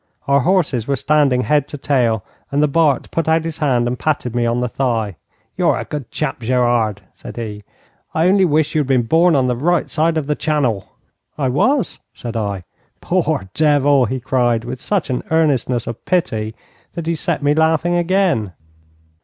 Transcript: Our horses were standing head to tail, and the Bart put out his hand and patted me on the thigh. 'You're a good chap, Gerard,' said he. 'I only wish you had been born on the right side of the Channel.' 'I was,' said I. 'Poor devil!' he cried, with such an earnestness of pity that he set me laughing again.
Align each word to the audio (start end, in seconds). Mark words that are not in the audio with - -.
Our 0.27 0.39
horses 0.39 0.87
were 0.87 0.95
standing 0.95 1.41
head 1.41 1.67
to 1.67 1.77
tail, 1.77 2.25
and 2.49 2.63
the 2.63 2.67
Bart 2.67 3.11
put 3.11 3.27
out 3.27 3.43
his 3.45 3.59
hand 3.59 3.87
and 3.87 3.99
patted 3.99 4.35
me 4.35 4.47
on 4.47 4.59
the 4.59 4.67
thigh. 4.67 5.15
'You're 5.55 5.77
a 5.77 5.85
good 5.85 6.09
chap, 6.09 6.39
Gerard,' 6.39 7.03
said 7.13 7.37
he. 7.37 7.63
'I 8.15 8.27
only 8.29 8.43
wish 8.45 8.73
you 8.73 8.79
had 8.81 8.87
been 8.87 9.03
born 9.03 9.35
on 9.35 9.45
the 9.45 9.55
right 9.55 9.91
side 9.91 10.17
of 10.17 10.25
the 10.25 10.33
Channel.' 10.33 10.89
'I 11.37 11.49
was,' 11.49 11.99
said 12.15 12.35
I. 12.35 12.63
'Poor 12.99 13.47
devil!' 13.53 14.05
he 14.05 14.19
cried, 14.19 14.65
with 14.65 14.81
such 14.81 15.11
an 15.11 15.21
earnestness 15.29 15.85
of 15.85 16.03
pity 16.05 16.55
that 16.95 17.05
he 17.05 17.13
set 17.13 17.43
me 17.43 17.53
laughing 17.53 17.93
again. 17.95 18.53